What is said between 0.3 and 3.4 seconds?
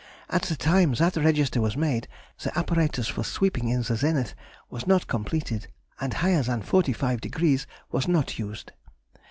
At the time that register was made, the apparatus for